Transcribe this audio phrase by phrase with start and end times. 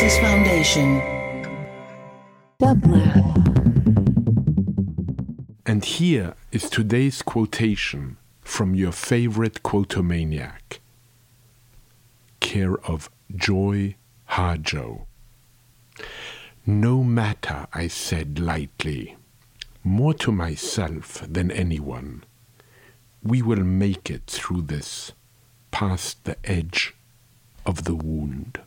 [0.00, 1.02] Genesis Foundation.
[5.66, 10.78] And here is today's quotation from your favorite quotomaniac,
[12.40, 13.96] care of Joy
[14.30, 15.04] Harjo.
[16.64, 19.18] No matter, I said lightly,
[19.84, 22.24] more to myself than anyone.
[23.22, 25.12] We will make it through this,
[25.70, 26.94] past the edge
[27.66, 28.60] of the wound.